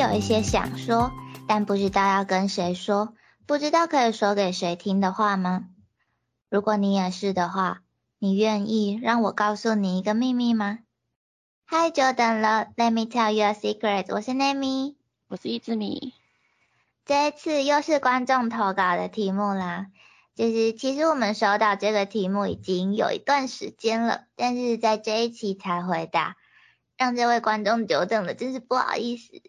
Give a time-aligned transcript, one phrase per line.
[0.00, 1.12] 有一些想说，
[1.46, 3.12] 但不知道要跟谁说，
[3.44, 5.66] 不知道可以说给谁听的话吗？
[6.48, 7.82] 如果你也是的话，
[8.18, 10.78] 你愿意让我告诉你一个秘密吗？
[11.66, 14.06] 嗨，久等了，Let me tell you a secret。
[14.08, 14.94] 我是 Nami，
[15.28, 16.14] 我是一只米。
[17.04, 19.88] 这一次又是观众投稿的题目啦。
[20.34, 26.38] 就是其实我们收到这个题目已经有一段时间了，但是在这一期才回答，
[26.96, 29.42] 让这位观众久等了，真是不好意思。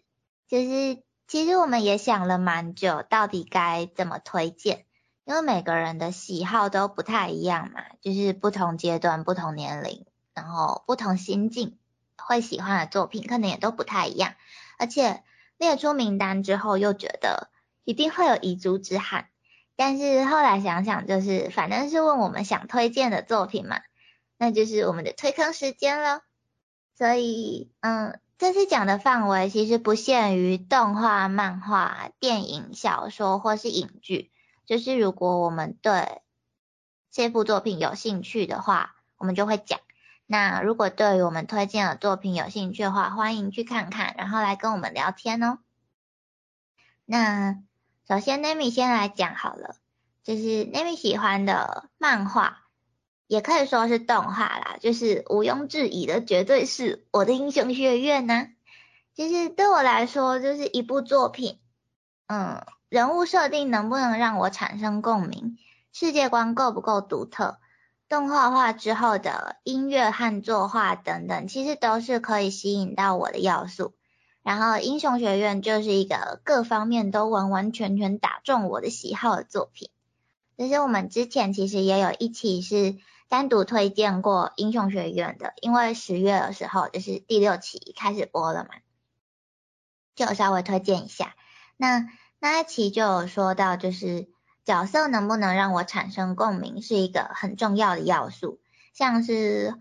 [0.52, 4.84] 就是其实我们也想了蛮久，到底该怎么推荐，
[5.24, 11.78] 因为每个人的喜好都不太一样嘛，就是不同阶段、不同年龄，然后不同心境。
[12.18, 14.34] 会喜欢的作品可能也都不太一样，
[14.78, 15.22] 而且
[15.56, 17.48] 列出名单之后又觉得
[17.84, 19.28] 一定会有遗珠之憾，
[19.74, 23.80] 但是后来想想就是反正是问我们想推荐的作品嘛，
[24.36, 26.20] 那就是我们的推坑时间了。
[26.98, 34.32] 所以嗯，这次讲的范围其实不限于动画、漫画、电影、小说或是影剧，
[34.66, 36.22] 就是如果我们对
[37.12, 39.78] 这部作品有兴趣的话，我们就会讲。
[40.26, 45.60] 那如果对于我们推荐的作品有兴趣的话，欢迎去看看，然后来跟我们聊天哦。
[47.04, 47.62] 那
[48.08, 49.76] 首先 Nami 先来讲好了，
[50.24, 52.61] 就是 Nami 喜欢的漫画，
[53.32, 58.48] 也可以说是动画啦，就是毋庸置疑的，绝对是我的英雄学院呢。
[59.14, 61.58] 其实对我来说，就是一部作品，
[62.26, 65.56] 嗯，人物设定能不能让我产生共鸣，
[65.94, 67.56] 世界观够不够独特。
[68.06, 73.94] 动画化之后的音乐和作画等等，其实都是可以吸引到我的要素。
[74.42, 79.88] 然后英雄学院就是一个各方面都完完全全打中我的喜好的作品。
[80.58, 82.96] 其实我们之前其实也有一期是
[83.32, 88.68] 单独推荐过英雄学院的，因为十月的时候就是第六期开始播了嘛，
[90.14, 91.34] 就稍微推荐一下。
[91.78, 92.10] 那
[92.40, 94.28] 那一期就有说到就是。
[94.64, 98.60] 角色能不能让我产生共鸣，是一个很重要的要素。
[98.94, 99.74] 像是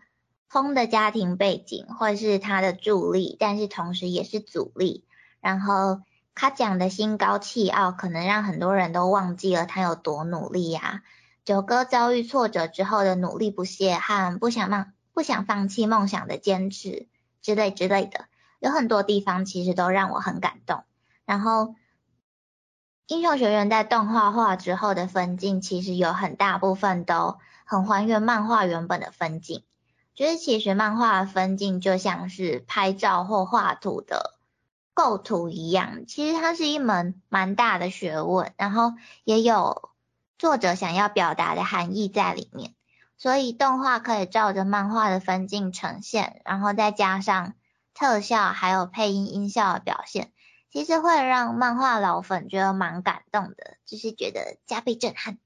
[0.50, 5.06] 轰的家庭背景，或是他的助力，但是同时也是阻力。
[5.40, 6.02] 然后
[6.34, 11.04] 他讲的心高气傲，可能让很多人都忘记了他有多努力呀。
[11.46, 17.08] 九哥遭遇挫折之后的努力不懈和不想放不想放弃梦想的坚持
[17.42, 18.26] 之类之类的，
[18.60, 20.84] 有很多地方其实都让我很感动。
[21.26, 21.76] 然后。
[23.08, 29.66] 英雄学院在动画化之后的分镜，其实有很大部分都很还原漫画原本的分镜。
[30.16, 34.36] 就是其实漫画分镜就像是拍照或画图的
[34.94, 38.94] 构图一样，其实它是一门蛮大的学问，然后
[39.26, 39.91] 也有
[40.42, 42.74] 作者想要表达的含义在里面。
[43.16, 47.54] 所以动画可以照着漫画的分镜呈现，然后再加上
[47.94, 50.32] 特效还有配音音效的表现。
[50.72, 55.38] 其实会让漫画老粉觉得蛮感动的，就是觉得加倍震撼。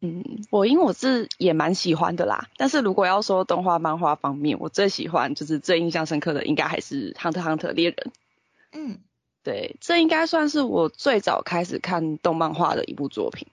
[0.00, 8.12] 嗯，我因为我是也蛮喜欢的啦，但是如果要说动画漫画方面，我最喜欢就是最印象深刻的，应该还是《Hunter Hunter》猎人。
[8.70, 9.00] 嗯，
[9.42, 13.48] 对，这应该算是我最早开始看动漫画的一部作品。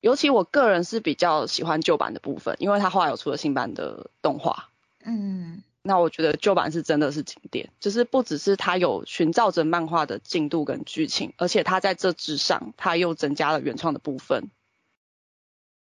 [0.00, 4.68] 尤其我个人是比较喜欢旧版的部分，因为它后来有出了新版的动画。
[5.04, 5.62] 嗯。
[5.80, 14.50] 那我觉得旧版是真的是经典，就是不只是它有寻找着漫画的进度跟剧情，而且它在这之上，它又增加了原创的部分，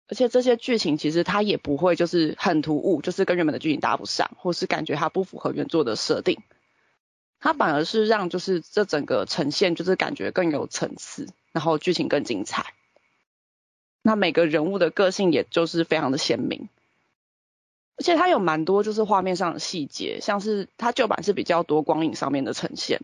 [0.08, 6.38] 而且这些剧情其实它也不会就是很突兀，就是跟原本的剧情搭不上，或是感觉它不符合原作的设定，
[7.38, 12.72] 它反而是让就是这整个呈现就是感觉更有层次，然后剧情更精彩，
[14.02, 16.68] 那每个人物的个性也就是非常的鲜明。
[17.96, 23.00] 而且它有蛮多就是画面上的细节，像是它旧版是比较多光影上面的呈现。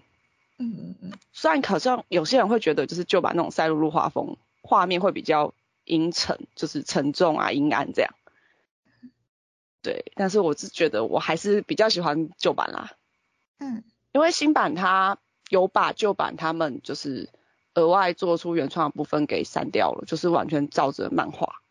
[0.59, 1.12] 嗯嗯嗯。
[1.32, 5.54] 虽然好像有些人会觉得就是旧版那种赛璐璐画风，画面会比较
[5.84, 8.12] 阴沉，就是沉重啊、阴暗这样。
[9.83, 12.92] 对，但是我是觉得我还是比较喜欢旧版啦。
[13.59, 13.84] 嗯。
[14.12, 15.18] 因为新版它
[15.50, 17.28] 有把旧版他们就是
[17.78, 21.63] 额外做出原创的部分给删掉了，就是完全照着漫画。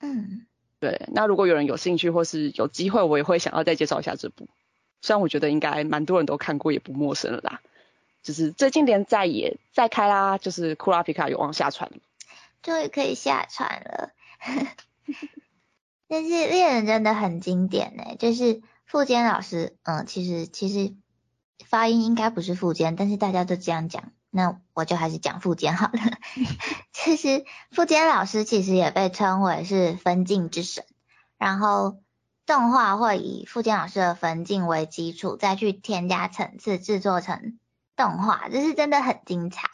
[0.00, 0.46] 嗯。
[0.80, 4.48] 对，那如果有人有兴趣或是有机会，我也会想要再介绍一下这部。
[5.02, 7.60] 虽然我觉得应该蛮多人都看过，也不陌生了啦。
[8.22, 11.98] 就是最近连载也在开啦，就是库拉皮卡有望下船了，
[12.62, 14.10] 终于可以下船了。
[16.08, 20.94] 但是猎人真的很经典呢，就是富坚老师，嗯，其实其实
[21.66, 24.12] 发音应该不是富坚，但是大家都这样讲。
[24.30, 26.00] 那我就还是讲富坚好了。
[26.92, 30.84] 其 实富坚老师其实也被称为是分镜之神，
[31.36, 31.98] 然后
[32.46, 37.58] 动画会以富坚老师的分镜为基础，再去添加层次，制作成
[37.96, 39.68] 动画，这是真的很精彩。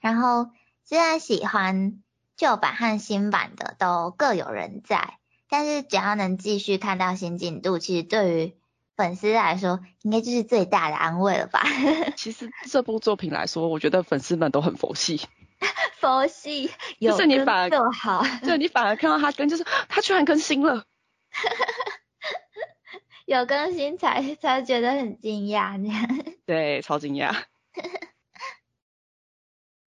[0.00, 0.50] 然后
[0.84, 2.02] 虽然喜欢
[2.36, 5.18] 旧版和新版的都各有人在，
[5.48, 8.54] 但是只要能继续看到新进度，其实对于
[9.00, 11.64] 粉丝来说，应该就是最大的安慰了吧？
[12.18, 15.22] 其实这部作品来说，我觉得粉丝们都很佛系。
[16.00, 16.70] 佛系，
[17.00, 20.84] 就是你反而更好，就你反而看到他跟，就是他居然更新了，
[23.24, 26.34] 有更新才才觉得很惊讶，这样。
[26.44, 27.34] 对，超惊讶。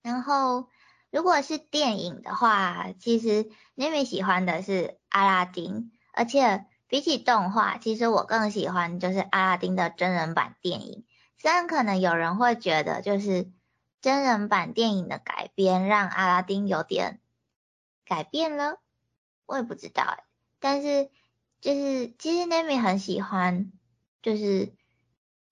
[0.01, 0.67] 然后，
[1.11, 11.03] 如果是电影的话，其实 Nimi 喜欢的是阿拉丁，而且比起动画，其实我更喜欢就是阿拉丁的真人版电影。
[11.39, 13.51] 虽然可能有人会觉得就是。
[14.03, 17.21] 真人版电影的改编让阿拉丁有点
[18.03, 18.81] 改变了，
[19.45, 20.25] 我也不知道哎。
[20.59, 21.09] 但是
[21.61, 23.71] 就是其实 Nami 很喜欢，
[24.21, 24.73] 就是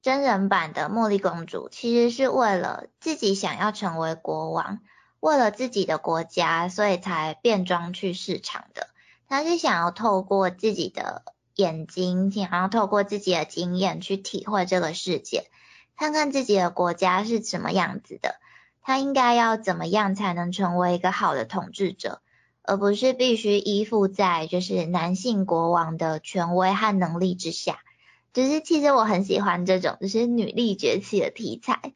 [0.02, 4.82] 真人版的茉莉公主，其实是为了自己想要成为国王，
[5.22, 8.90] 为了自己的国家，所以才变装去市场的。
[9.32, 11.24] 他是想要透过自己的
[11.56, 15.50] 眼睛，想要透过自己的经验去体会这个世界。
[15.96, 18.36] 看看自己的国家是什么样子的，
[18.82, 22.22] 他应该要怎么样才能成为一个好的统治者，
[22.62, 27.80] 而不是必须依附在就是男性国王的权威和能力之下。
[28.34, 31.94] 就是其实我很喜欢这种就是女力崛起的题材。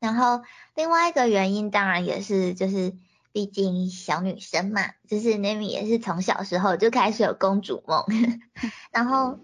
[0.00, 0.42] 然后
[0.74, 2.96] 另外一个原因当然也是就是
[3.32, 8.04] 毕竟小女生嘛，就是 Nami 也是从小时候就开始有公主梦，
[8.92, 9.40] 然后。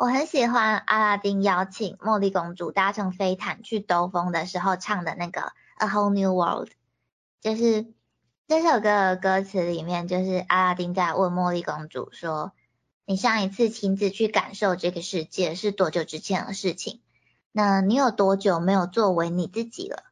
[0.00, 5.40] 我很喜欢阿拉丁邀请茉莉公主搭乘飞毯去兜风的时候唱的那个
[5.78, 6.68] 《A Whole New World》，
[7.40, 7.92] 就是
[8.46, 12.52] 这首歌的歌词里面，就是阿拉丁在问茉莉公主说
[13.06, 17.00] ：“你上一次亲自去感受这个世界是多久之前的事情？
[17.50, 20.04] 那你有多久没有作为你自己了？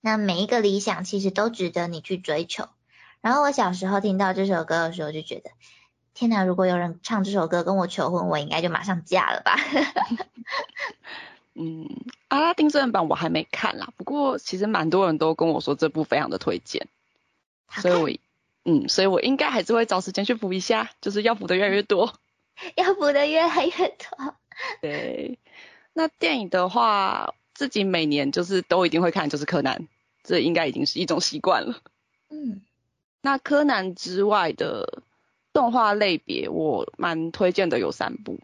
[0.00, 2.68] 那每一个理想其实都值得你去追求。”
[3.20, 5.50] 然后我小时候听到这首歌的时候，就觉得。
[6.12, 6.44] 天哪！
[6.44, 9.56] 如果有人唱这首歌跟我求婚，我应该就马上嫁了吧。
[11.54, 11.88] 嗯，
[12.28, 16.88] 阿拉丁真人版我还没看啦，不过其实蛮多人都跟我说这部非常的推荐，
[17.70, 18.10] 所以我
[18.64, 22.12] 嗯，所以我应该还是会找时间去补一下，就是要补的越来越多，
[22.76, 24.34] 要补的越来越多。
[24.82, 25.38] 对，
[25.92, 29.86] 那电影的话，自己每年就是都一定会看，就是柯南，
[30.22, 31.82] 这应该已经是一种习惯了。
[32.30, 32.62] 嗯，
[33.20, 35.02] 那柯南之外的。
[35.52, 38.38] 动画类别我蛮推荐的有三部，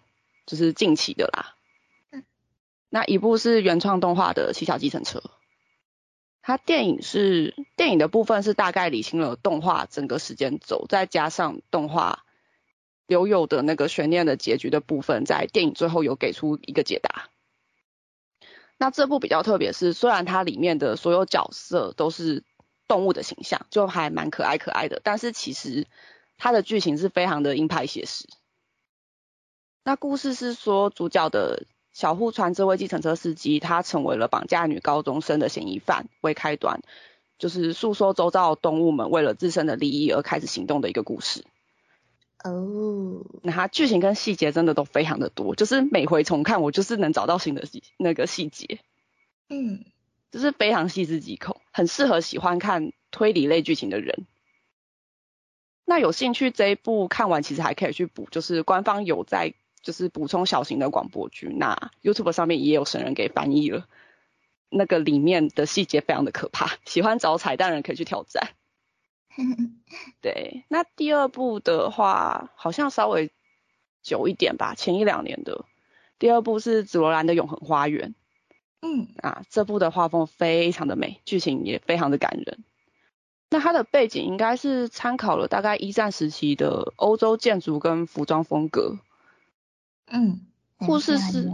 [0.44, 1.54] 就是近期的啦。
[2.10, 2.24] 嗯，
[2.88, 5.20] 那一部是原创动画的《七小计程车》，
[6.42, 12.24] 它电影是电影的部分是大概理清了动画整个时间轴，再加上动画
[13.06, 17.28] 留有的那个悬念的结局的部分，在电影最后有给出一个解答。
[18.78, 22.44] 那这部比较特别，是虽然它里面的所有角色都是
[22.88, 25.86] 动物的形象，就还蛮可爱可爱的，但是其实。
[26.38, 28.28] 它的剧情是非常的硬派写实。
[29.84, 31.64] 那故事是说，主角的
[31.94, 36.82] 小户川这位计程车司机，他成为了绑架女高中生的嫌疑犯为开端，
[37.38, 41.46] 就是诉说周遭动物们为了自身的利益而开始行动的一个故事。
[42.50, 48.80] 哦，那它剧情跟细节真的都非常的多，就是每回重看我就是能找到新的细那个细节。
[49.48, 49.84] 嗯，
[50.30, 54.26] 就是非常细思极恐，很适合喜欢看推理类剧情的人。
[55.84, 63.86] 那有兴趣这一部看完，其实还可以去补，就是官方有在就是补充小型的广播剧，那 YouTube 上面也有神人给翻译了，
[64.68, 68.50] 那个里面的细节非常的可怕，喜欢找彩蛋人可以去挑战。
[70.20, 73.30] 对，那第二部的话好像稍微
[74.02, 75.64] 久一点吧，前一两年的。
[76.18, 78.14] 第二部是紫罗兰的永恒花园。
[78.80, 82.64] 嗯，啊，这部的画风非常的美，剧情也非常的感人。
[83.50, 88.98] 那它的背景应该是参考了大概一战时期的欧洲建筑跟服装风格。
[90.08, 90.40] 嗯，
[90.78, 91.50] 护士是，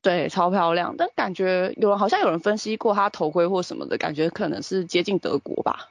[0.00, 0.96] 对，超漂亮。
[0.96, 5.90] 但感觉有人好像有人分析过他头盔或什么的，感觉可能是接近德国吧。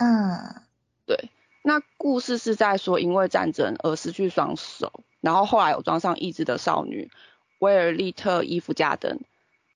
[0.00, 0.62] 嗯，
[1.06, 1.30] 对。
[1.62, 7.10] 那故事是在说因为战争而失去双手，然后后来有装上义肢的少女
[7.58, 9.20] 威尔利特伊夫加登，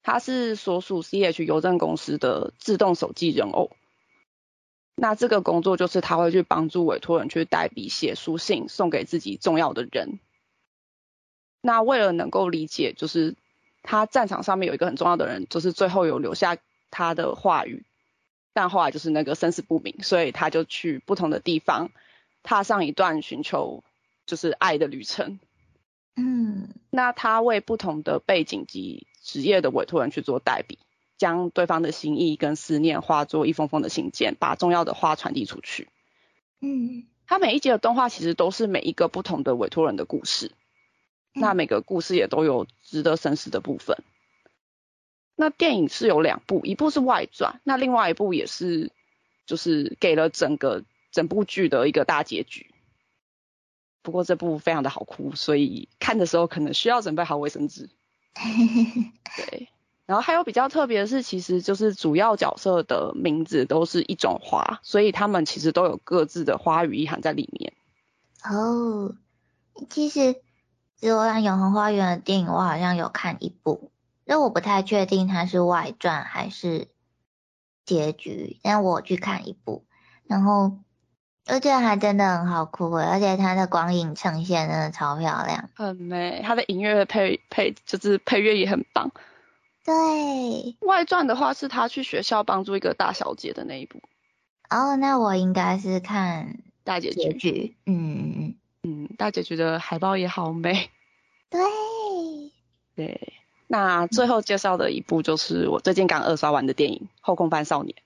[0.02, 3.70] 她是所属 CH 邮政公司的自动手记人偶。
[4.96, 10.20] 那这个工作就是他会去帮助委托人去代笔写书信送给自己重要的人。
[11.60, 13.34] 那为了能够理解，就是
[13.82, 16.56] 他战场上面有一个很重要的人，就是最后有留下
[16.90, 17.84] 他的话语，
[18.54, 21.90] 但后来就是那个生死不明，所以他就去不同的地方，
[22.42, 23.84] 踏上一段寻求
[24.24, 25.38] 就是爱的旅程。
[26.16, 30.78] 嗯，那他为不同的背景及职业的委托人去做代笔。
[31.16, 35.88] 将对方的心意跟思念化作一封封的信件，把重要的话传递出去。
[36.60, 40.50] 嗯，他每一集的动画其实都是每一个不同的委托人的故事，
[41.32, 43.96] 那每个故事也都有值得深思的部分。
[45.36, 48.92] 那电影是有两部，一部是外传，那另外一部也是
[49.46, 52.70] 就是给了整个整部剧的一个大结局。
[54.02, 57.88] 不过这部非常的好哭，所以看的时候可能需要准备好卫生纸。
[59.36, 59.68] 对，
[60.06, 67.72] 然后还有比较特别的是，其实就是主要角色的名字都是一种花，所以他们其实都有各自的花语意涵在里面。
[68.44, 69.14] 哦，
[69.88, 70.20] 其实
[70.96, 73.90] 《紫罗兰永恒花园》的电影我好像有看一部，
[74.24, 76.88] 但我不太确定它是外传还是
[77.84, 79.84] 结局，但我去看一部，
[80.26, 80.78] 然后。
[81.46, 86.40] 而且还真的很好哭，而且它的光影呈现真的超漂亮，很美。
[86.42, 89.12] 它的音乐配配就是配乐也很棒。
[89.84, 90.74] 对。
[90.80, 94.00] 外传的话是他去学校帮助一个大小姐的那一部。
[94.70, 97.76] 哦，那我应该是看大结局。
[97.84, 99.04] 嗯嗯嗯。
[99.04, 100.88] 嗯，大结局的海报也好美。
[101.50, 101.60] 对。
[102.96, 103.34] 对。
[103.66, 107.96] 那最后介绍的一部就是我最近刚二刷完的电影《后空翻少年》。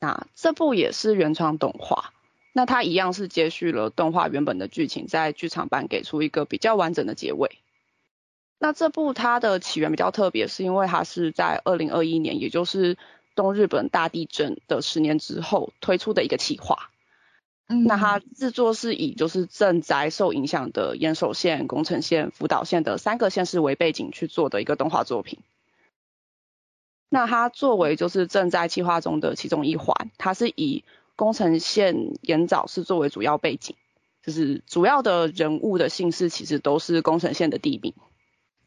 [0.00, 2.12] 那这部也是原创动画，
[2.52, 7.58] 那它一样是接续了动画原本的剧情，在剧场版给出一个比较完整的结尾。
[8.60, 12.96] 那这部它的起源比较特别，是因为它是在二零二一年，也就是
[13.34, 16.90] 东日本大地震的十年之后推出的一个企划。
[17.68, 25.38] 嗯，那它制作是以就是震灾受影响的岩手县、宫城县、福岛县的三个县市为背景去做的一个动画作品。
[27.10, 30.82] 那它作为就是正在计划中的其中一环，它是以
[31.14, 33.76] 宫城县岩沼市作为主要背景，
[34.22, 37.92] 就是主要的人物的姓氏其实都是宫城县的地名。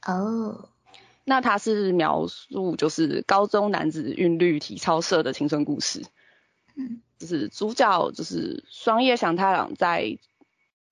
[0.06, 0.70] 哦，
[1.24, 6.04] 那它是描述就是高中男子韵律体操社的青春故事。
[6.76, 10.18] 嗯，就是主角就是双叶祥太郎在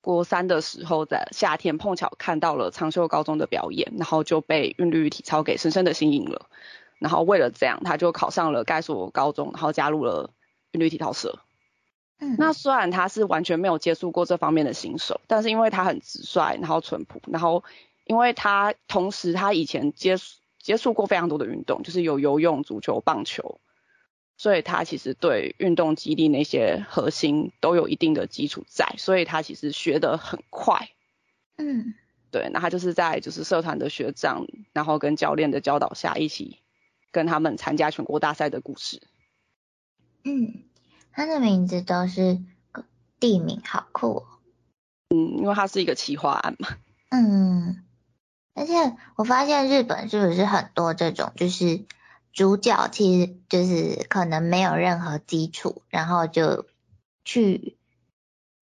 [0.02, 6.48] 国三的时候，在夏天碰巧看到了长秀高中的表演，然后就被韵律体操给深深的吸引了。
[7.00, 10.32] 然后为了这样，他就考上了该所高中，然后加入了
[10.72, 11.40] 韵律体操社。
[12.20, 17.64] 嗯，那虽然他是完全没有接触过这方面的新手，但是因为他很直率，然后淳朴，然后
[18.06, 20.26] 因为他同时他以前接触
[20.58, 23.62] 接触过非常多的运动，就是有游泳、足球、棒球，
[24.40, 30.90] 所以他其实对运动激励那些核心都有一定的基础在，所以他其实学得很快。
[31.58, 31.94] 嗯，
[32.32, 36.58] 对，那他就是在就是社团的学长，然后跟教练的教导下一起。
[37.12, 39.02] 跟他们参加全国大赛的故事。
[40.24, 40.62] 嗯，
[41.12, 42.40] 他的名字都是
[43.20, 44.26] 地名，好酷哦。
[45.10, 46.68] 嗯，因为它是一个企划案嘛。
[47.10, 47.84] 嗯，
[48.54, 51.84] 而且我发现日本是不是很多这种，就是
[52.40, 56.66] 主角其实就是可能没有任何基础，然后就
[57.26, 57.76] 去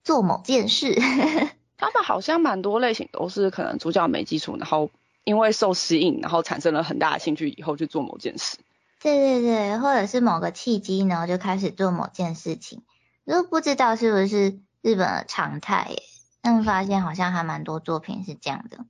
[0.04, 0.96] 做某件事。
[1.78, 4.90] 他们好像蛮多类型都是可能主角没基础，然后。
[5.24, 8.58] 因为受吸引，然后产生了很大的兴趣，以后去做某件事。
[9.02, 12.82] 对对对，或者是某个契机，然后就开始做某件事情。
[13.26, 16.02] 都不知道是不是日本的常态耶？
[16.42, 18.86] 但发现好像还蛮多作品是这样的。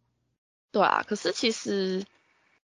[0.71, 2.05] 对啊，可是其实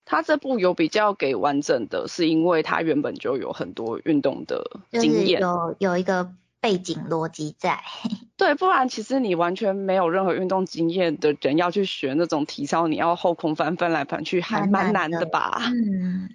[0.10, 6.34] 他这部有比较给完整的，是因为他原本就有很多运动的经验，有有一个。
[6.62, 7.82] 背景逻辑在，
[8.36, 15.62] 对，不然其实你完全没有任何运动经验的人要去学那种体操，你要后空翻翻来翻去，还蛮难的吧？
[15.68, 16.30] 嗯，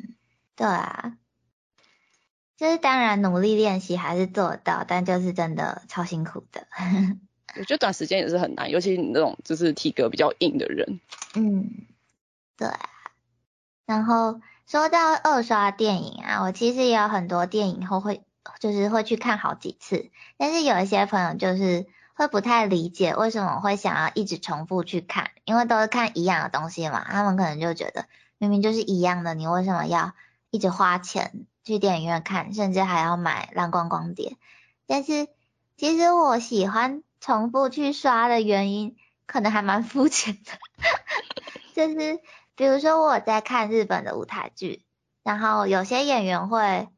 [0.57, 1.19] 对啊，
[2.57, 6.67] 就是当然努力练习还是做得到，但就是真的超辛苦的。
[7.59, 11.01] 我觉得短时间也是很难，尤其你那种就是体格比较硬的人。
[11.37, 11.69] 嗯，
[12.57, 12.69] 对。
[13.87, 18.23] 然后说到二刷电影啊，我其实也有很多电影后会。
[18.61, 28.05] 就是会去看好几次，但是有一些朋友就是会不太理解为什么会想要一直重复去看，因为都是看一样的东西嘛，他们可能就觉得
[28.37, 30.13] 明明就是一样的，你为什么要
[30.51, 34.37] 一直花钱去电影院看，甚至还要买蓝光光碟？
[34.87, 35.27] 但是
[35.79, 40.53] 其实我喜欢重复去刷的原因，可能还蛮肤浅的，
[41.75, 42.21] 就是
[42.57, 44.85] 比如说我在看日本的舞台剧，
[45.23, 46.89] 然后有些演员会。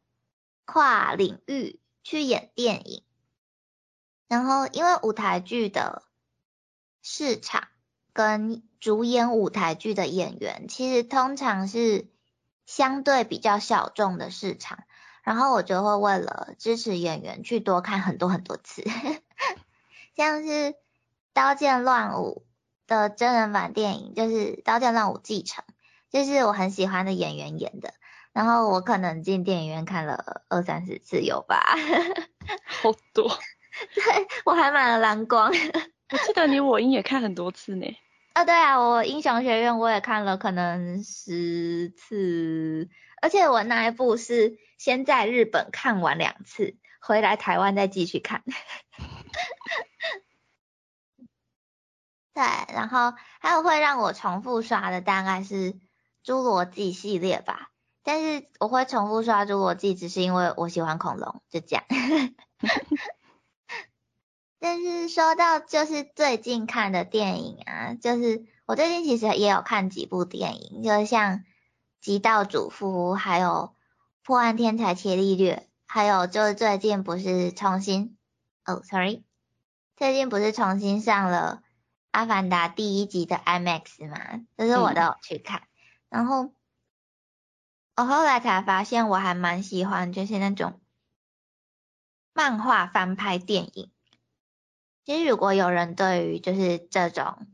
[0.68, 3.04] 跨领域去演电影，
[4.26, 6.02] 然后因为舞台剧的
[7.02, 7.68] 市场
[8.12, 12.10] 跟主演舞台剧的演员，其实通常是
[12.66, 14.82] 相对比较小众的市场，
[15.22, 18.82] 然后我就会为了支持演员去多看很多很多次，
[20.16, 20.48] 像是
[21.32, 22.44] 《刀剑乱舞》
[22.86, 25.64] 的真人版电影，就是《刀剑乱舞继承》，
[26.10, 27.94] 就是我很喜欢的演员演的。
[28.32, 31.74] 然后我可能进电影院看了二三十次有吧。
[32.64, 33.28] 好多。
[33.94, 34.04] 对，
[34.44, 35.50] 我还买了蓝光。
[35.50, 37.86] 我记得你我英也看很多次呢。
[38.32, 42.88] 啊，对啊，我英雄学院我也看了可能十次，
[43.22, 48.42] 而且我那一部是先在日本看完两次，回来台湾再继续看。
[52.36, 55.72] 对，然后还有会让我重复刷的大概是
[56.22, 57.70] 侏罗纪系列吧，
[58.04, 61.84] 但是我会重复刷侏罗纪只是因为我喜欢恐龙，就这样。
[64.60, 71.38] 但是说到就是最近看的电影啊，就是我最近其实也有看几部电影，就像
[72.02, 73.48] 《极道主夫》，还有
[74.22, 75.54] 《破案天才切利略》，
[75.86, 78.18] 还有就是最近不是重新，
[78.66, 79.24] 哦，sorry，
[79.96, 81.62] 最近不是重新上了。
[82.16, 85.64] 阿凡达第一集的 IMAX 嘛，就是我都有去看，
[86.08, 86.50] 然后
[87.94, 90.80] 我后来才发现我还蛮喜欢就是那种
[92.32, 93.90] 漫画翻拍电影。
[95.04, 97.46] 其实如果有人对于就是这种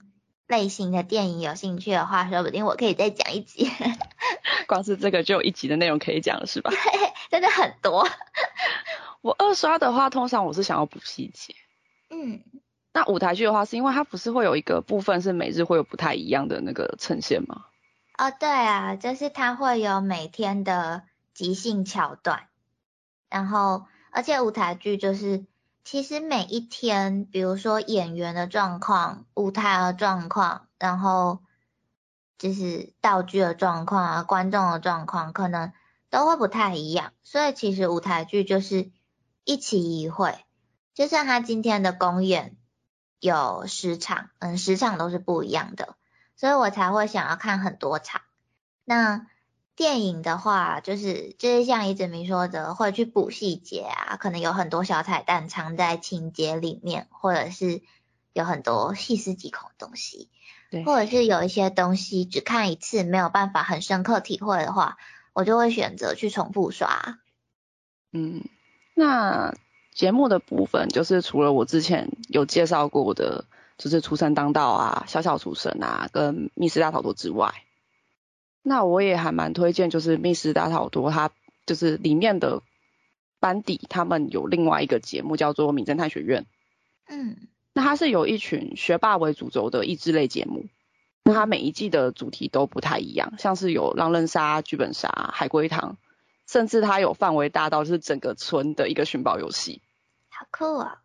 [0.47, 3.69] 类型的电影有兴趣的话，说不定我可以再讲一集。
[4.69, 6.71] 光是这个就有一集的内容可以讲了，是吧？
[6.71, 6.79] 对，
[7.31, 8.09] 真的很多。
[9.23, 11.57] 我二刷的话，通常我是想要补细节。
[12.11, 12.45] 嗯。
[12.95, 17.65] 那舞台剧的话，是因为它不是会有一个部分是每日会有不太一样的那个呈现吗？
[18.19, 22.49] 哦，对啊，就是它会有每天的即兴桥段，
[23.31, 25.47] 然后而且舞台剧就是
[25.85, 31.41] 其实每一天，比如说演员的状况、舞台的状况，然后
[32.37, 35.73] 就是道具的状况啊、观众的状况，可能
[36.11, 38.91] 都会不太一样，所以其实舞台剧就是
[39.45, 40.45] 一期一会，
[40.93, 42.59] 就像他今天的公演。
[43.23, 45.95] 有十场，嗯，十场都是不一样的，
[46.35, 48.21] 所以我才会想要看很多场。
[48.85, 49.29] 那
[49.77, 57.83] 电影的话，就是就是像一直明说的，会去补细节啊，可能有很多小彩蛋藏在情节里面，或者是
[58.33, 60.29] 有很多细思极恐的东西，
[60.73, 64.99] 对，或者是有一些东西只看一次没有办法很深刻体会的话，
[65.33, 67.21] 我就会选择去重复刷。
[68.11, 68.43] 嗯，
[68.97, 69.55] 那。
[69.93, 73.45] 节目的部分就是除了我之前有介绍过的，
[73.77, 77.53] 就是出生当道啊、小小出神啊、跟密室大逃脱之外，
[78.63, 81.31] 那我也还蛮推荐，就是密室大逃脱，它
[81.67, 82.63] 就是里面的
[83.39, 86.43] 班底，他们有另外一个节目叫做《名侦探学院》。
[87.09, 87.37] 嗯，
[87.75, 90.67] 那它是有一群学霸为主轴的益智类节目，
[91.23, 95.99] 那它每一季的主题都不太一样，像是有狼人杀、剧本杀、海龟汤。
[96.47, 99.81] 甚至它有范围大到就是整个村的一个寻宝游戏，
[100.29, 101.03] 好酷啊！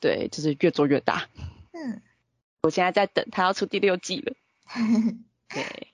[0.00, 1.28] 对，就是越做越大。
[1.72, 2.02] 嗯，
[2.62, 4.34] 我现在在等它要出第六季了。
[5.48, 5.88] 对，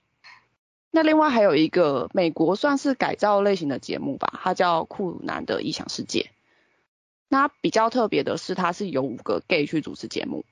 [0.91, 6.21] 那另外还有一个美国算是改造类型的节目吧，它叫《酷男的异想世界》。
[7.27, 10.45] 那比较特别的是，它是由五个 gay 去主持节目，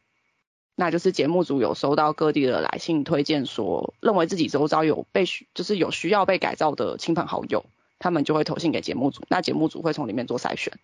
[0.75, 7.65] 那就是节目组有收到各地的来信推荐，说认为自己周遭有被需，就是有需要被改造的亲朋好友。
[7.99, 10.77] 他们就会投信给节目组，那节目组会从里面做筛选，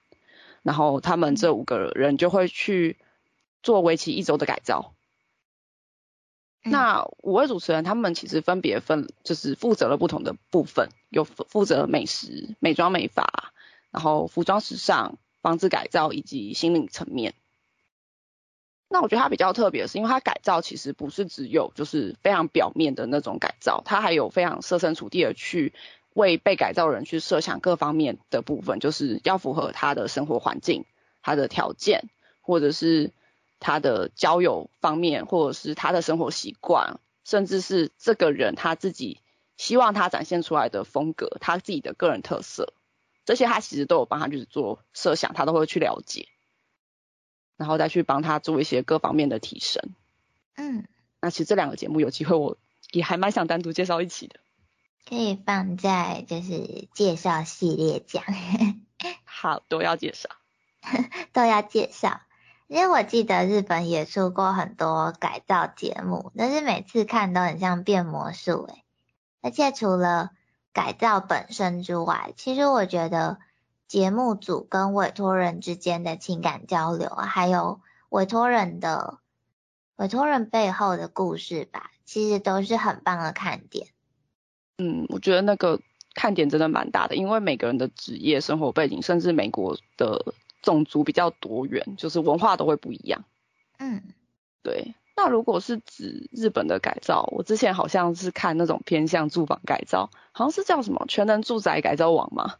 [0.63, 2.97] 然后他们这五个人就会去
[3.61, 4.93] 做为期一周的改造。
[6.61, 13.53] 那五位主持人他们其实分别分就是负责了不同的部分，有负责美食、美妆美发，
[13.91, 17.33] 然后服装时尚、房子改造以及心理层面。
[18.89, 25.73] 那我觉得它比较特别的是，因为它改造其实不是只有就是非常表面的那种改造，它还有非常设身处地的去。
[26.13, 30.85] 为被改造人去设想各方面的部分，就是要符合他的生活环境、
[31.21, 32.09] 他的条件，
[32.41, 33.11] 或者是
[33.59, 39.21] 他的交友方面，或者是他的生活习惯，甚至是这个人他自己
[39.55, 42.73] 希望他展现出来的风格，他自己的个人特色，
[43.25, 46.27] 这些他其实都有帮他去做设想，他都会去了解，
[47.55, 49.83] 然后再去帮他做一些各方面的提升。
[50.55, 50.87] 嗯，
[51.21, 52.57] 那其实这两个节目有机会我
[52.91, 54.39] 也还蛮想单独介绍一起的。
[55.09, 58.23] 可以放在就是介绍系列讲，
[59.25, 60.29] 好，都要介绍，
[61.33, 62.21] 都要介绍。
[62.67, 68.83] 因为我记得日本也出过很多改造节目，但是每次看都很像变魔术诶。
[69.41, 70.29] 而且除了
[70.73, 73.39] 改造本身之外，其实我觉得
[73.87, 79.17] 节目组跟委托人之间的情感交流，还有委托人的
[79.95, 83.87] 委托人背后的故事吧，其实都是很棒的看点。
[84.79, 85.79] 嗯，我觉得那个
[86.15, 93.23] 看点真的蛮大的，因为每个人的职业、生活背景，甚至美国的种族比较多元，就是文化都会不一样。
[93.77, 94.01] 嗯，
[94.63, 94.95] 对。
[95.15, 102.55] 那如果是指日本的改造，我之前好像是看那种偏向住房改造，好像是叫什么全能住宅改造网嘛。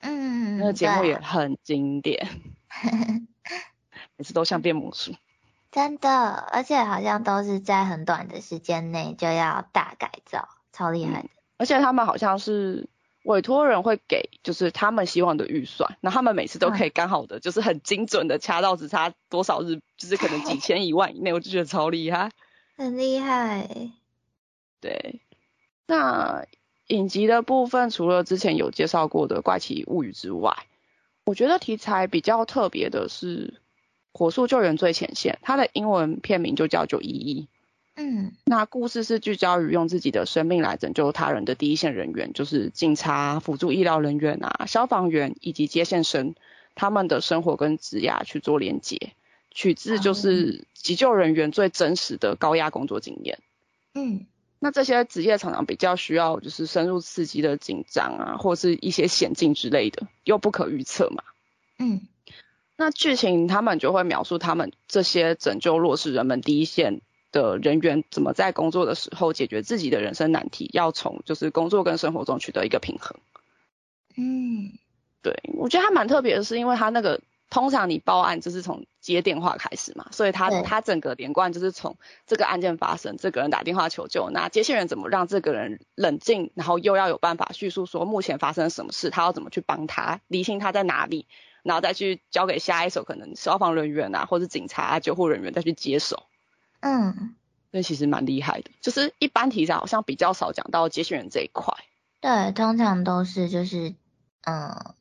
[0.00, 2.28] 嗯，那个节目也很经典，
[4.16, 5.12] 每次都像变魔术。
[5.72, 11.28] 真的，而且好像都是在很短的时间内就要大改造，超厉害的。
[11.64, 12.90] 而且他们好像是
[13.22, 22.30] 委托人会给，就是他们希望的预算，那他们每次都可以刚好的，就是很精准的掐到只差多少日，就是可能几千一万以内，我就觉得超厉害。
[22.76, 23.66] 很厉害。
[24.82, 25.22] 对，
[25.86, 26.44] 那
[26.88, 30.54] 影集的部分，除了之前有介绍过的《怪奇物语》之外，
[31.24, 33.48] 我觉得题材比较特别的是
[34.12, 37.48] 《火速救援最前线》，它的英文片名就叫九一一。
[37.96, 46.34] 嗯那故事是聚焦于用自己的生命来拯救他人的第一线人员，就是警察、辅助医疗人员啊、消防员以及接线生，
[46.74, 49.12] 他们的生活跟职涯去做连接，
[49.52, 53.38] 取自就是急救人员最真实的高压工作经验。
[53.94, 54.26] 嗯
[54.58, 61.22] 那这些职业常常比较需要就是深入刺激的紧张啊，或是一些险境之类的，又不可预测嘛。
[61.78, 62.00] 嗯
[62.76, 67.02] 那剧情他们就会描述他们这些拯救弱势人们第一线
[67.34, 73.18] 的人员怎么在工作的时候解决自己的人生难题，要从就是工作跟生活中取得一个平衡。
[74.16, 74.78] 嗯
[75.20, 77.20] 对我觉得他蛮特别的是，因为他那个
[77.50, 91.26] 通常你报案就是从接电话开始嘛，所以他他整个连贯就是从这个案件发生，这个人打电话求救，那接线员怎么让这个人冷静，然后又要有办法叙述说目前发生了什么事，他要怎么去帮他理清他在哪里，
[91.64, 96.24] 然后再去交给下一手可能消防人员啊，或者警察、啊、救护人员再去接手。
[96.86, 97.34] 嗯，
[97.70, 101.74] 那其实蛮厉害的，就是一般题材好像比较少讲到接线员这一块。
[102.20, 103.94] 对，通常都是就是
[104.42, 104.94] 嗯，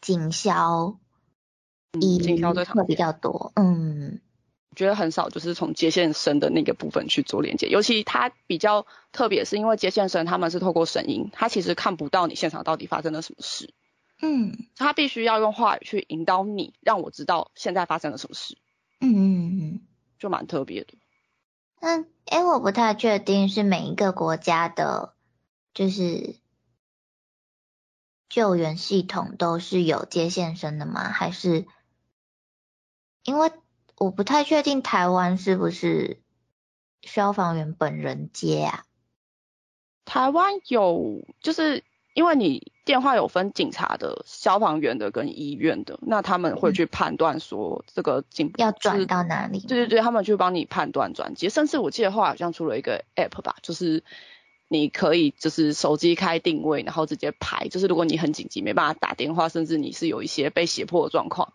[0.00, 0.96] 警消
[2.00, 3.52] 医警消最常会比较多。
[3.56, 4.18] 嗯
[4.70, 13.74] 我觉得很少就是从接线生的那个部分去做连接，尤其他比较特别，是因为接线生他们是透过声音，他其实看不到你现场到底发生了什么事，
[14.22, 18.56] 嗯他必须要用话语去引导你，让我知道现在发生了什么事，
[19.00, 19.80] 嗯嗯嗯。
[20.20, 20.92] 就蛮特别的。
[21.80, 25.14] 嗯，诶，我不太确定是每一个国家的，
[25.72, 26.36] 就是
[28.28, 31.08] 救援系统都是有接线生的吗？
[31.08, 31.66] 还是
[33.24, 33.50] 因为
[33.96, 36.22] 我不太确定台湾是不是
[37.00, 38.84] 消防员本人接啊？
[40.04, 49.60] 台湾有，就是因为你电话有分警察的、消防员的跟医院的，那他们会去判断说这个警要就是转到哪里？
[49.60, 51.34] 对对对，他们去帮你判断转。
[51.34, 54.02] 接，甚至我记得后来好像出了一个 app 吧，就是
[54.68, 61.52] 你可以就是手机开定位，然后直接排，就是如果你很紧急没办法打电话，甚至你是有一些被胁迫的状况，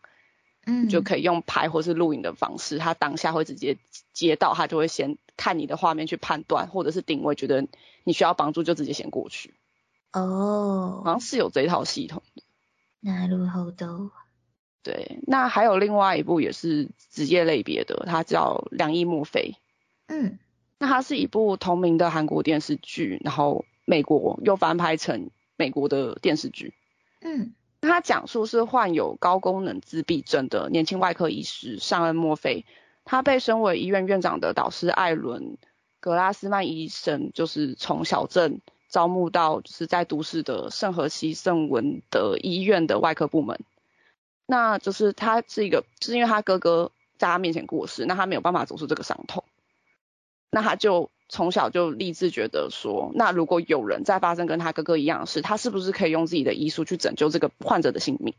[0.66, 3.78] 嗯，就可以用拍或是录影的方式，他当下会直接
[4.14, 7.68] 接到，他就会先看你的画面去判断，或者是定位，觉得
[8.04, 9.54] 你需要帮助就直接先过去，
[10.15, 12.23] 好哦，像是有这一套系统。
[13.03, 14.11] なるほど。
[14.83, 19.57] 对，那还有另外一部也是职业类别的，它叫《良医莫非》。
[20.09, 20.39] 嗯
[20.79, 26.75] 那它是一部同名的韩国电视剧，然后美国又翻拍成美国的电视剧。
[27.21, 32.65] 嗯那它讲述是患有高功能自闭症的年轻外科医师尚恩·墨菲，
[33.05, 35.57] 他被身为医院院长的导师艾伦·
[36.01, 43.60] 格拉斯曼医生，就是从小镇 招募到就是在都市的圣荷西圣文的医院的外科部门。
[44.46, 49.44] 那就是他是一个，就是因为他哥哥在他面前过世，那他没有办法走出这个伤痛，
[50.52, 58.36] 那他就从小就立志觉得说，那如果有人在发生跟他哥哥一样的事，他是不是可以用自己的医术去拯救这个患者的性命？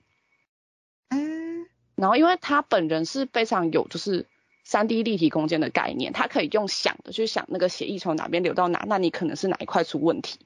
[1.09, 4.27] 嗯然后因为他本人是非常有就是
[4.68, 10.40] 三 D 立体空间的概念，他可以用想的去想那个血液从哪边流到哪，那你可能是哪一块出问题。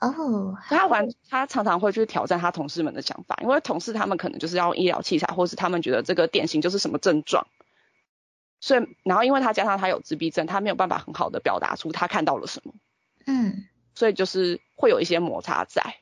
[0.00, 7.46] 哦，他玩，他常常会去挑战他同事们的想法，因为同事他们可能就是要用医疗器材，或是他们觉得这个典型就是什么症状。
[8.58, 12.74] 所以，然后因为他加上他有自闭症，他没有办法很好的表达出他看到了什么，
[13.26, 15.98] 嗯所以就是会有一些摩擦在。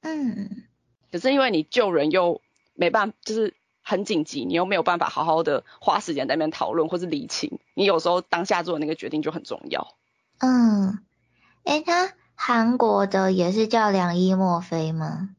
[0.00, 0.64] 嗯
[1.12, 2.40] 可是因为你救人又
[2.72, 3.54] 没办法，就是
[3.84, 9.94] 很紧急，你又没有办法好好的花时间在那边讨论或是理清，你有时候当下做的那个决定就很重要。
[10.38, 10.98] 嗯，
[11.62, 15.36] 诶，他韩国的也是叫良医墨菲吗？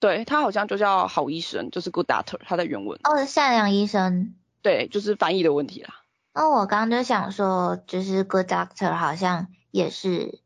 [0.00, 2.98] 对他好像就叫好医生，就是 good doctor，他的原文。
[3.04, 4.34] 哦，善良医生。
[4.62, 6.02] 对，就是翻译的问题啦。
[6.32, 10.40] 哦，我刚刚就想说，就是 Good Doctor 好像也是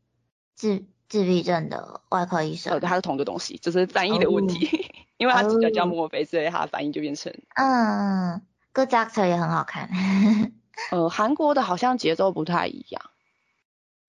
[0.55, 2.79] 自自闭症的外科医生呃，。
[2.79, 5.00] 他是同一个东西，就是翻译的问题。
[5.21, 8.41] 因为他主角叫墨菲，所以他的翻译就变成嗯
[8.73, 9.87] ，Good Doctor 也很好看。
[10.89, 13.03] 呃，韩国的好像节奏不太一样。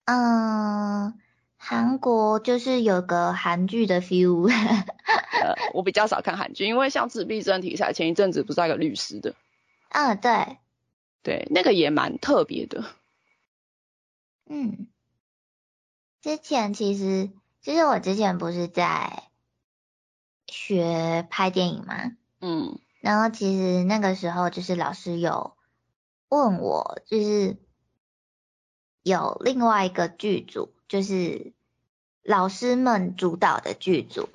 [0.06, 1.20] 嗯，
[1.58, 4.50] 韩国就是有个韩剧的 feel。
[4.50, 9.34] 呃，我比较少看韩剧，因为像自闭症题材，前一阵子不是那个律师的。
[9.90, 10.56] 嗯，对。
[11.22, 12.86] 对，那个也蛮特别的。
[14.48, 14.86] 嗯，
[16.22, 17.28] 之前其实，
[17.60, 19.24] 其实我之前不是在
[20.52, 22.12] 学拍电影嘛？
[22.40, 22.78] 嗯。
[23.00, 25.56] 然后其实那个时候就是老师有
[26.28, 27.56] 问我，就是
[29.02, 31.52] 有另外一个剧组，就是
[32.22, 34.28] 老师们主导的剧组，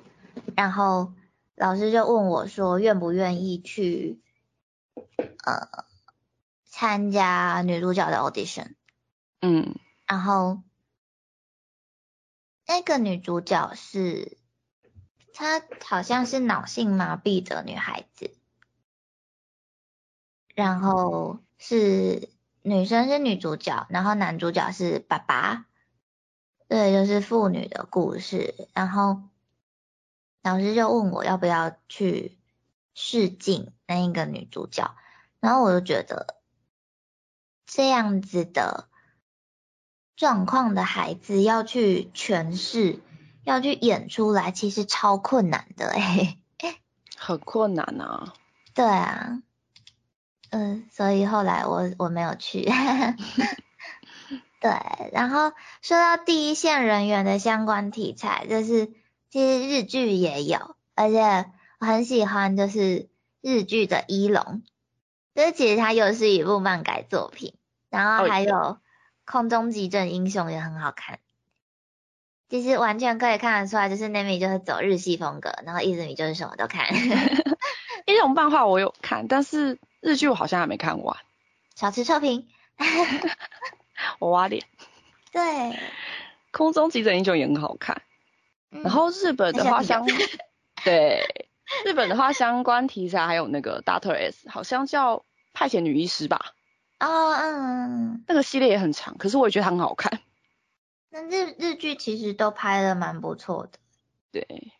[0.54, 1.12] 然后
[1.54, 4.20] 老师就问我说，愿不愿意去
[5.16, 5.86] 呃
[6.64, 8.74] 参加女主角的 audition？
[9.40, 9.76] 嗯，
[10.06, 10.62] 然后
[12.66, 14.37] 那个女主角是
[15.38, 18.34] 她好像是脑性麻痹的女孩子。
[20.52, 22.28] 然后是
[22.62, 25.66] 女生是女主角，然后男主角是爸爸，
[26.66, 28.68] 对，就是父女的故事。
[28.74, 29.22] 然后
[30.42, 32.36] 老师就问我要不要去
[32.92, 34.96] 试镜那一个女主角，
[35.38, 36.34] 然后我就觉得
[37.64, 38.88] 这样子的
[40.16, 42.98] 状况的孩子要去诠释，
[43.48, 46.36] 要去演出来，其实超困难的哎，
[47.16, 48.34] 很困难啊。
[48.74, 49.42] 对啊。
[50.50, 52.62] 嗯，所以后来我我没有去。
[54.60, 54.70] 对，
[55.12, 58.92] 然后说到第一线人员的相关题材，就是
[59.30, 63.08] 其实日剧也有，而且我很喜欢就是
[63.40, 64.42] 日剧的《一龙》，
[65.34, 67.54] 就是其实它又是一部漫改作品，
[67.88, 68.54] 然后还有
[69.24, 71.18] 《空中急诊英雄》也很好看，
[72.48, 76.86] 其实完全可以看得出来，就是 Nami 就是走日系风格，然后伊子米就是什么都看。
[78.06, 79.78] 一种漫画我有看，但是。
[80.00, 81.16] 日剧我好像还没看完，
[81.74, 82.46] 小池臭评，
[84.20, 84.64] 我挖脸。
[85.32, 85.76] 对，
[86.52, 88.02] 空中急诊英雄也很好看。
[88.70, 90.06] 然后日本的话相，
[90.84, 91.48] 对，
[91.84, 96.52] 日本的话相关题材还有那个 Doctor S，好像叫派遣女医师吧。
[97.00, 98.22] 哦，嗯。
[98.28, 100.20] 那个系列也很长，可是我也觉得很好看。
[101.10, 103.78] 那日日剧其实都拍的蛮不错的。
[104.32, 104.72] 对。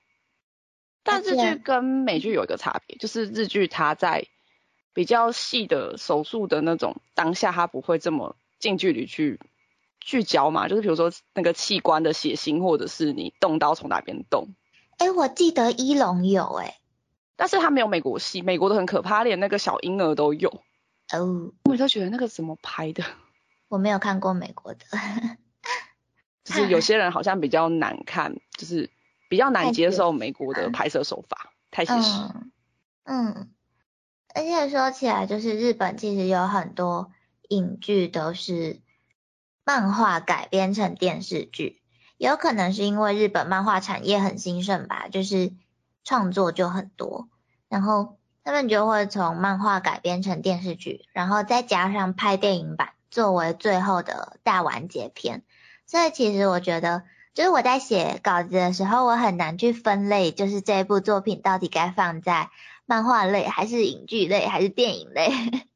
[1.02, 4.26] 但日剧跟美剧有一个差别，就是日剧它在
[4.92, 9.40] 比较细的手术的那种当下，它不会这么近距离去
[10.00, 10.68] 聚焦嘛？
[10.68, 14.48] 就是比如说那个器官的血腥，或者是你动刀从哪边动。
[14.98, 16.76] 哎，我记得一龙有哎，
[17.36, 20.62] 但是他没有美国戏，美国的很可怕，连那个小婴儿都有。
[21.12, 23.02] 哦，我都觉得那个怎么拍的？
[23.68, 24.84] 我没有看过美国的，
[26.48, 28.90] 就是有些人好像比较难看，就是
[29.28, 32.20] 比较难接受美国的拍摄手法，太写实。
[33.04, 33.50] 嗯。
[34.34, 37.10] 而且说起来，就是日本其实有很多
[37.48, 38.80] 影剧都是
[39.64, 41.80] 漫画改编成电视剧，
[42.18, 45.52] 有可能是因为日本漫画产业很兴盛吧，就是
[46.04, 47.28] 创作就很多，
[47.68, 55.42] 然后他们就会从漫画改编成电视剧，然后再加上拍电影版作为最后的大完结篇。
[55.88, 57.02] 所以其实我觉得，
[57.34, 62.50] 就是我在写稿子的时候，我很难去分类，就是这部作品到底该放在。
[62.90, 65.30] 漫画类还是影剧类还是电影类？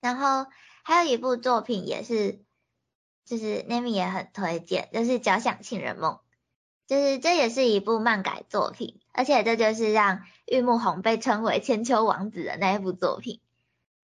[0.00, 0.46] 然后
[0.82, 2.40] 还有一部作品也是，
[3.24, 6.14] 就是 Nami 也很推荐，就是《交响情人梦》，
[6.88, 13.40] 就是这也是一部漫改作品，而且这就是让玉木宏被称为千秋王子的那一部作品。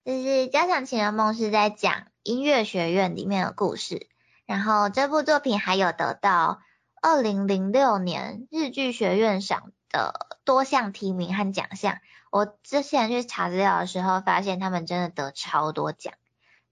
[0.05, 4.07] 就是《交响情人梦》是在讲音乐学院里面的故事，
[4.47, 6.61] 然后这部作品还有得到
[7.01, 9.73] 二零零六年日剧学院赏。
[9.91, 12.01] 的多项提名和奖项，
[12.33, 16.15] 我之前去查资料的时候，发现他们真的得超多奖。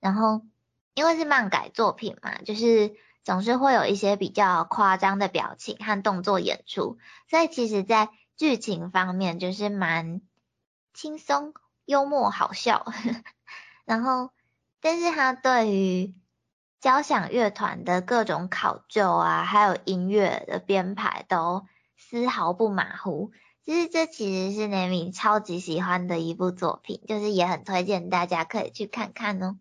[0.00, 0.42] 然后
[0.94, 6.98] 因为是漫改作品嘛，就是总是会有一些比较夸张的表情和动作演出，
[7.30, 10.20] 所以其实在剧情方面就是蛮
[10.92, 11.54] 轻松、
[11.84, 12.92] 幽默、好笑。
[13.86, 14.30] 然后，
[14.80, 16.14] 但是他对于
[16.82, 21.64] 交响乐团的各种考究啊，还有音乐的编排都。
[21.96, 23.30] 丝毫不马虎，
[23.64, 29.56] 其实这其实是 Nami 超级喜欢的一部作品，就是也很推荐大家可以去看看哦。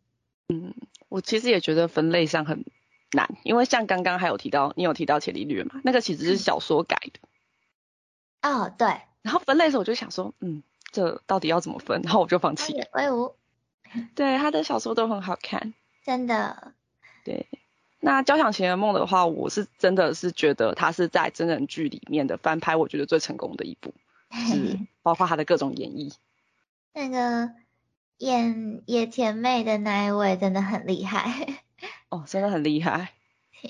[0.50, 0.74] 嗯，
[1.08, 2.66] 我其实也觉得分类上很
[3.12, 8.50] 难，因为像刚刚还有提到，你有提到《伽利略》嘛，那个其实是小说改的。
[8.50, 8.88] 哦，对。
[9.22, 12.02] 然后分类的时候我就想说，嗯，这到底要怎么分？
[12.02, 12.74] 然后我就放弃。
[12.94, 13.36] 威武。
[14.16, 15.76] 对，他的小说都很好看。
[16.04, 16.74] 真的。
[17.24, 17.46] 对。
[18.04, 23.94] 那《交响情人梦》的话，我是真的是觉得它是在真人剧里面的翻拍，我觉得最成功的一部，
[24.32, 26.12] 是 包括它的各种演绎。
[26.94, 27.52] 那个
[28.18, 31.62] 演野田妹的那一位真的很厉害。
[32.10, 33.14] 哦，真的很厉害。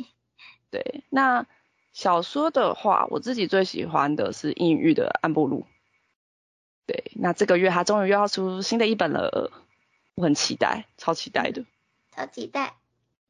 [0.71, 1.45] 对，那
[1.91, 5.61] 小说的话，我自己最喜欢的是印玉的《安波路》。
[6.87, 9.51] 对，那这个月他终于又要出新的一本了，
[10.15, 11.65] 我很期待，超期待的。
[12.15, 12.75] 超期待。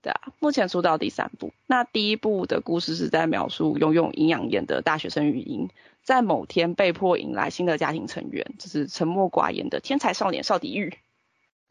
[0.01, 1.53] 对啊，目前出到第三部。
[1.67, 5.69] 那第一部的故事是在描述拥有营养眼的大学生语音，
[6.03, 10.97] 在某天被迫迎来新的家庭成员，就是沉默寡言的天才少年邵迪玉。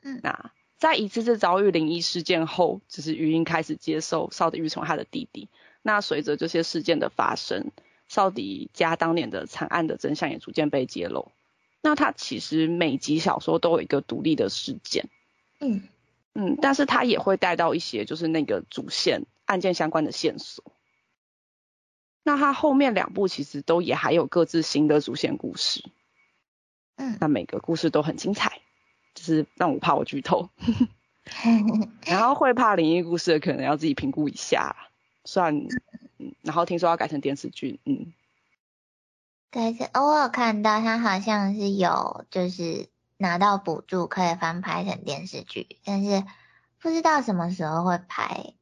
[0.02, 5.48] 嗯，那在一次次遭遇灵异事件后，就是语音开始接受邵迪玉从他的弟弟。
[5.82, 7.72] 那随着这些事件的发生，
[8.06, 11.32] 邵迪家当年的惨案的真相也逐渐被揭露。
[11.82, 15.08] 那他其实每集小说都有一个独立的事件。
[15.58, 15.82] 嗯。
[16.32, 20.64] 嗯，但是他也会带到一些就是那个主线案件相关的线索。
[22.22, 25.82] 那他后面两部其实都也还有各自新的主线故事。
[26.96, 28.60] 嗯，那每个故事都很精彩，
[29.14, 30.50] 就是让我怕我剧透。
[32.04, 34.76] 然后会怕灵异故事的可能要自己评估一下，
[35.24, 35.56] 算。
[36.18, 38.12] 嗯，然后听说要改成电视剧，嗯。
[39.50, 42.89] 改成，我有看到他好像是有就是。
[43.20, 46.24] 拿到补助可以翻拍成电视剧，但是
[46.80, 48.54] 不知道什么时候会拍。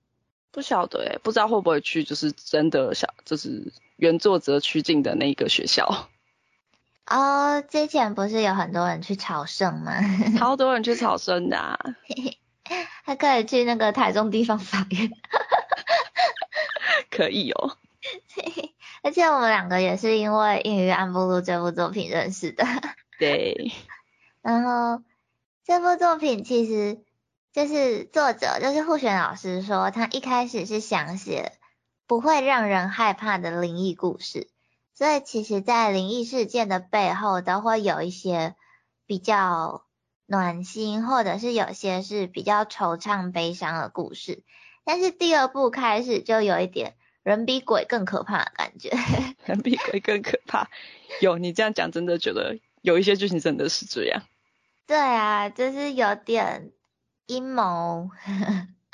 [0.50, 6.08] 不晓得诶，不知道会不会去，就是真的想，就是原作者取景的那个学校。
[7.06, 9.92] 哦，之前不是有很多人去朝圣吗？
[10.36, 11.56] 超多人去朝圣的。
[11.62, 11.78] 啊
[13.04, 15.10] 还可以去那个台中地方法院。
[17.10, 17.78] 可以哦。
[19.02, 22.66] 而且我们两个也是因为《英语安布鲁》这部作品认识的。
[23.18, 23.72] 对。
[24.48, 25.04] 然后
[25.62, 27.04] 这部作品其实
[27.52, 31.52] 就是作者就是傅璇老师说，他一开始是想写
[32.06, 34.48] 不会让人害怕的灵异故事，
[34.94, 38.54] 所以其实，在灵异事件的背后都会有一些
[39.04, 39.84] 比较
[40.24, 44.42] 暖心，或者是有些是比较惆怅悲伤的故事。
[44.82, 48.96] 但是第二部开始就有一点人比鬼更可怕的感觉，
[49.44, 50.70] 人比鬼更可怕。
[51.20, 54.22] 有你这样讲，真的觉得有一些剧情真的是这样。
[54.88, 56.72] 对啊，就是有点
[57.26, 58.08] 阴谋。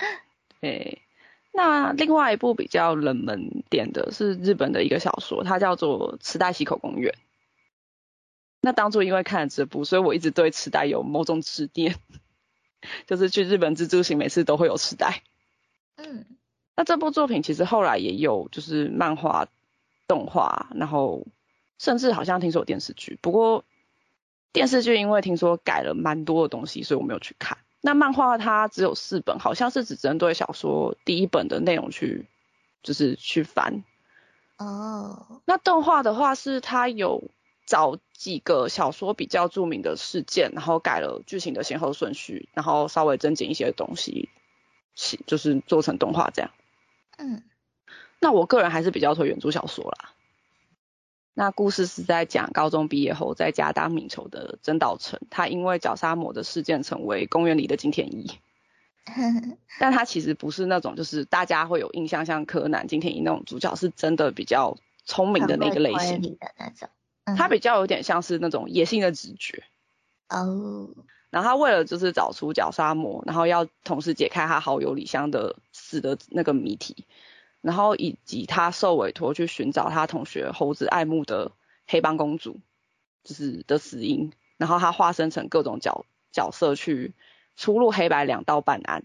[0.61, 1.03] 对，
[1.53, 7.13] 那另外一部比较冷门点的是日本的一个小说，它叫做《池袋西口公园》。
[8.61, 11.95] 那当初因为看了这部，所以我一直对池袋有某种执念，
[13.07, 15.23] 就是去日本自助行，每次都会有池袋。
[15.95, 16.27] 嗯，
[16.75, 19.47] 那这部作品其实后来也有就是漫画、
[20.09, 21.25] 动画，然后
[21.79, 23.65] 甚至好像听说有电视剧，不过。
[24.55, 27.59] 电视剧因为听说改了蛮多的东西，所以我没有去看。
[27.83, 32.27] 那漫画它只有四本，好像是只针对小说第一本的内容去，
[32.83, 33.85] 就是去翻。
[34.57, 35.43] 哦。
[35.45, 37.25] 那动画的话是它有
[37.67, 44.31] 找几个小说比较著名的事件，然后改了剧情的先后顺序，然后稍微增减一些东西，
[45.27, 46.51] 就是做成动画这样。
[47.19, 47.43] 嗯。
[48.21, 50.14] 那我个人还是比较推原著小说啦。
[51.35, 58.31] 那故事是在讲高中毕业后在家当名筹的真岛成，他因为绞杀魔的事件成为公园里的金田一，
[59.81, 66.89] 但他其实不是那种就是大家会有印象像柯南、金田一那种主角，是真的比较聪明的那个类型的那种，
[67.37, 69.65] 他比较有点像是那种野性的直觉
[70.29, 70.89] 哦。
[71.31, 77.05] 然后他为了就是找出绞杀魔，然后要同时解开他好友李湘的死的那个谜题。
[77.65, 81.53] 然后以及他受委托去寻找他同学猴子爱慕的
[81.87, 82.61] 黑帮公主，
[83.23, 84.35] 就是的死因。
[84.59, 87.15] 然后他化身成各种角角色去
[87.57, 89.05] 出入黑白两道办案。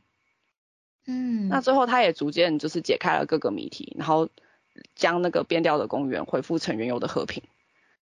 [1.06, 4.28] 嗯，那最后他也逐渐就是解开了各个谜题，然后
[4.93, 7.43] 将那个变调的公园恢复成原有的和平，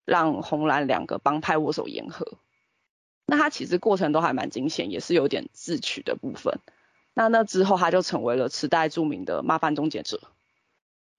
[0.06, 2.38] 让红蓝两个帮派握手言和。
[3.26, 6.58] 那他其实过程都还蛮惊险，也是有点自取的部分。
[7.12, 10.22] 那那之后他就成为了池袋著名的麻烦终结者。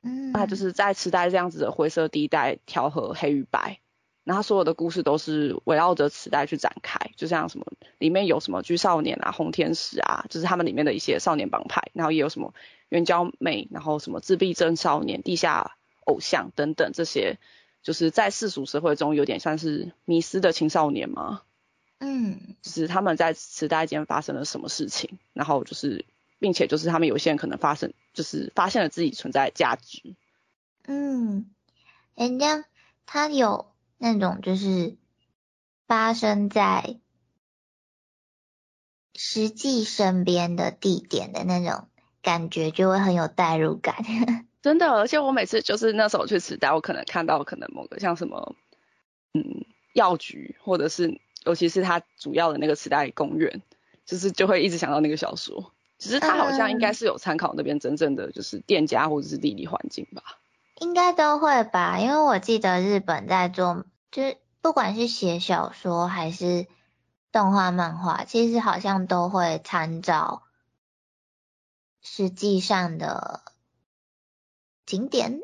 [0.01, 3.79] 嗯，那就是在池袋这样子的灰色地带调和黑与白，
[4.23, 7.65] 然后所有的故事都是围绕着池袋去展开，就像什么
[7.97, 12.53] 里面有什么居少年啊、红天使啊，就是他们里面的一些少年帮派，然后也有什么
[12.87, 15.75] 援交妹，然后什么自闭症少年、地下
[16.05, 17.37] 偶像等等这些，
[17.83, 21.41] 就是在世俗社会中有点像是迷失的青少年嘛。
[21.99, 26.05] 嗯，就是他们在池袋间发生了什么事情，然后就是。
[26.39, 30.15] 并且就是他们有些人可能发生，就是发现了自己存在的价值。
[30.85, 31.51] 嗯，
[32.15, 32.65] 人家
[33.05, 34.97] 他有那种就是
[35.85, 36.99] 发生在
[39.13, 41.89] 实际身边的地点的那种
[42.21, 43.95] 感觉，就会很有代入感。
[44.61, 48.55] 真的，而且我每次就是那时候去磁带，我可能看到可能某个像什么，
[49.33, 53.61] 嗯，药局或者是尤其是他主要的那个磁带公园，
[54.05, 55.73] 就是就会一直想到那个小说。
[55.99, 60.23] 只是他好像应该是有参考那边真正的就是店家或者是地理环境吧。
[60.79, 66.67] 应该都会吧，因为我记得日本在做，就是不管是写小说还是
[67.33, 70.43] 动画漫画，其实好像都会参照
[72.01, 73.41] 实际上的
[74.85, 75.41] 景点。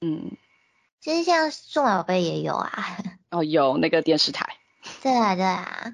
[0.00, 0.36] 嗯，
[1.00, 2.72] 其实像数码宝贝也有啊。
[3.30, 4.56] 哦，有那个电视台。
[5.02, 5.92] 对啊，对啊。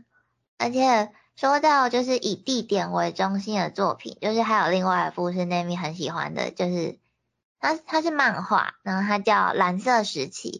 [0.58, 6.98] 而且说到就是以地点为中心的作品，就是还有另外一部是 Nami 很喜欢的，就是。
[7.58, 10.50] 它它是漫画，然后它叫《蓝色时期》，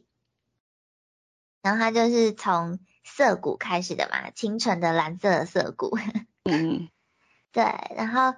[1.61, 5.97] 然后它就是从涩谷开始的嘛，清纯的蓝色的涩谷。
[6.45, 6.89] 嗯，
[7.53, 7.65] 对。
[7.95, 8.35] 然后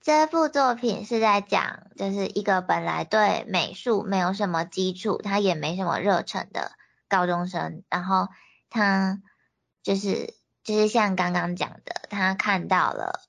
[0.00, 6.72] 这部作品是在讲，就是一个本来对美术没有什么基础，他也没什么热忱的
[7.08, 8.28] 高中生，然后
[8.70, 9.20] 他
[9.82, 10.34] 就是
[10.74, 13.20] 就是像刚刚讲的，他看到了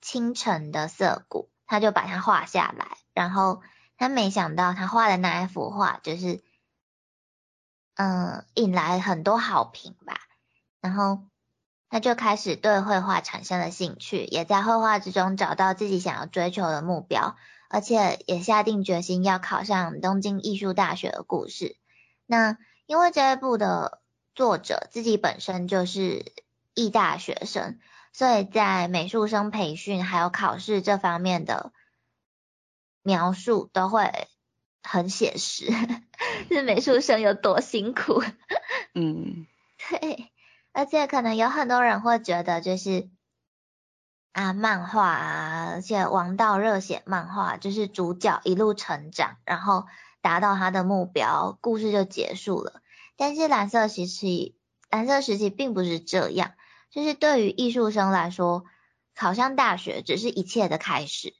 [0.00, 3.62] 清晨的涩谷，他就把它画下来，然后。
[4.00, 6.40] 他没想到，他画的那一幅画就是，
[7.96, 10.20] 嗯，引来很多好评吧。
[10.80, 11.24] 然后
[11.88, 17.34] 他就开始对绘画产生了兴趣，也在绘画之中找到自己想要追求的目标，
[17.68, 21.76] 而且也下定决心要考上东京艺术大学的故事。
[22.24, 22.56] 那
[22.86, 24.00] 因为这一部的
[24.36, 26.32] 作者自己本身就是
[26.78, 27.78] 艺大学生，
[28.12, 31.72] 所以在美术生培训还有考试这方面的。
[33.02, 34.28] 描述都会
[34.82, 35.72] 很写实，
[36.50, 38.22] 是美术生有多辛苦。
[38.92, 39.46] 嗯，
[39.88, 40.30] 对，
[40.72, 43.08] 而且可能有很多人会觉得，就是
[44.32, 49.86] 啊，漫画啊，而且王道热血漫画，就是主角一路成长，然后
[50.20, 52.82] 达到他的目标，故事就结束了。
[53.16, 54.58] 但是蓝色时期，
[54.90, 56.52] 蓝色时期并不是这样，
[56.90, 58.64] 就是对于艺术生来说，
[59.14, 61.34] 考上大学只是一切的开始。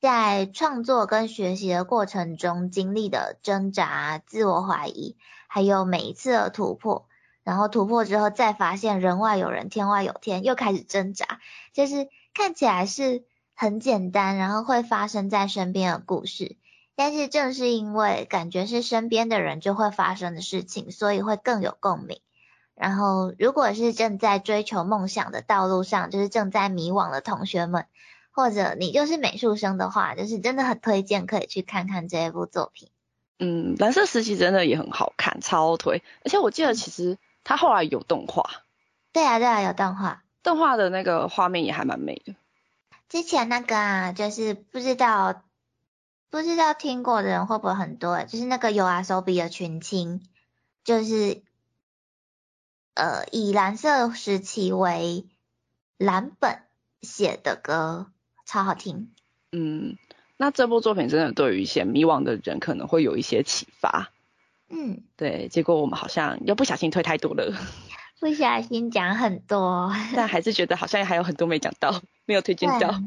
[0.00, 7.06] 在创作跟学习的过程中经历的挣扎、自我怀疑，还有每一次的突破，
[7.44, 11.38] 然后突破之后再发现人外有人，天外有天，又开始挣扎，
[11.74, 13.24] 就是看起来是
[13.54, 16.56] 很简单，然后会发生在身边的故事，
[16.96, 22.22] 但是正是因为感觉是身边的人就会发生的事情，所以会更有共鸣。
[22.80, 27.84] 然后如果是正在追求梦想的道路上，就是正在迷惘的同学们。
[28.32, 32.88] 或者你就是美术生的话，就是真的很推荐可以去看看这一部作品。
[33.40, 36.02] 嗯，蓝色时期真的也很好看，超推。
[36.24, 38.48] 而且我记得其实它后来有动画。
[39.12, 40.22] 对啊，对啊，有动画。
[40.44, 42.34] 动画的那个画面也还蛮美的。
[43.08, 45.42] 之前那个啊，就是不知道
[46.30, 48.22] 不知道听过的人会不会很多？
[48.22, 50.22] 就是那个有阿手比的群青，
[50.84, 51.42] 就是
[53.00, 55.24] 呃以蓝色时期为
[55.96, 56.60] 蓝本
[57.00, 58.10] 写的歌。
[58.46, 59.12] 超好听，
[59.52, 59.96] 嗯，
[60.36, 64.10] 那这部作品真的对于一些迷惘的人可能会有一些启发，
[64.68, 67.56] 嗯，对，结果我们好像又不小心推太多了，
[68.18, 73.00] 不小心讲很多， 但还是觉得好像还有很多没讲到，没有推荐到，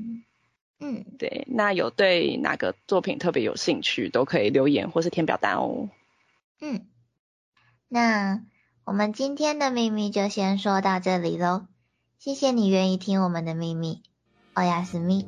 [0.80, 5.90] 嗯，对，那有对哪个作品特别有兴趣，都可以留言或是填表单哦，
[6.62, 6.88] 嗯，
[7.90, 8.42] 那
[8.85, 11.67] 我们今天的秘密就先说到这里喽，
[12.19, 14.03] 谢谢你愿意听我们的秘密。
[14.55, 15.27] おやすみ。